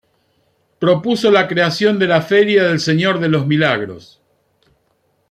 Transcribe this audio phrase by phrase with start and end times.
[0.79, 4.19] Propuso la creación de la Feria del Señor de los Milagros.